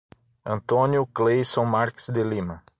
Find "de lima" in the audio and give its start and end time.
2.09-2.63